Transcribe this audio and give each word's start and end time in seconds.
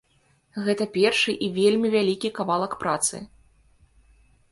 Гэта 0.67 0.85
першы 0.95 1.35
і 1.47 1.49
вельмі 1.57 1.91
вялікі 1.97 2.31
кавалак 2.39 2.73
працы. 2.85 3.21